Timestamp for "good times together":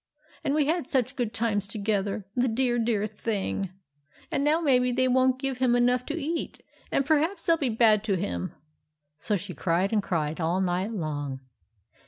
1.15-2.25